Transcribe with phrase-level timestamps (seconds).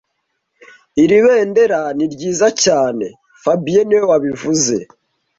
[1.03, 3.05] Iri bendera ni ryiza cyane
[3.41, 4.77] fabien niwe wabivuze(